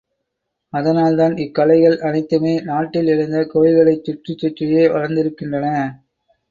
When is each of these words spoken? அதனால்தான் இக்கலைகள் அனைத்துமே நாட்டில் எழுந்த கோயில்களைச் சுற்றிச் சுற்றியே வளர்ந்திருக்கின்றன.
அதனால்தான் 0.73 1.35
இக்கலைகள் 1.37 1.97
அனைத்துமே 1.99 2.55
நாட்டில் 2.61 3.07
எழுந்த 3.07 3.45
கோயில்களைச் 3.53 4.03
சுற்றிச் 4.03 4.37
சுற்றியே 4.37 4.85
வளர்ந்திருக்கின்றன. 4.87 5.67